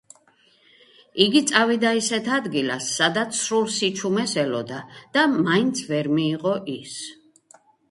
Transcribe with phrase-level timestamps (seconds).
[1.25, 4.81] იგი წავიდა ისეთ ადგილას სადაც სრულ სიჩუმეს ელოდა
[5.19, 6.99] და მაინც ვერ მიიღო ის.